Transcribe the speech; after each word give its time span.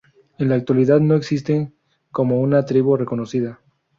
En 0.39 0.49
la 0.49 0.55
actualidad 0.55 0.99
no 0.99 1.13
existen 1.13 1.75
como 2.11 2.39
una 2.41 2.65
tribu 2.65 2.97
reconocida. 2.97 3.61